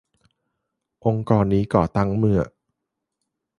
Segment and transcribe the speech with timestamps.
[1.05, 2.41] องค์กรนี้ก่อตั้งเมื่อ